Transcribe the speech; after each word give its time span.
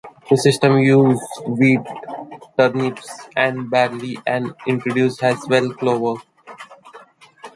The 0.31 0.35
system 0.35 0.79
used 0.79 1.21
wheat, 1.45 1.81
turnips 2.57 3.07
and 3.35 3.69
barley 3.69 4.17
and 4.25 4.55
introduced 4.65 5.21
as 5.21 5.37
well 5.47 5.69
clover. 5.75 6.19